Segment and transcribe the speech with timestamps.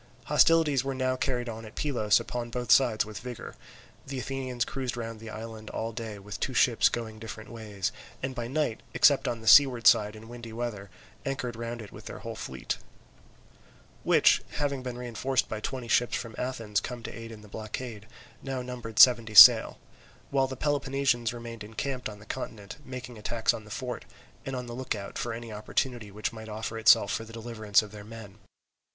[0.25, 3.55] Hostilities were now carried on at Pylos upon both sides with vigour.
[4.07, 7.91] The Athenians cruised round the island all day with two ships going different ways;
[8.23, 10.89] and by night, except on the seaward side in windy weather,
[11.23, 12.79] anchored round it with their whole fleet,
[14.03, 18.07] which, having been reinforced by twenty ships from Athens come to aid in the blockade,
[18.41, 19.77] now numbered seventy sail;
[20.31, 24.05] while the Peloponnesians remained encamped on the continent, making attacks on the fort,
[24.47, 27.83] and on the look out for any opportunity which might offer itself for the deliverance
[27.83, 28.39] of their men.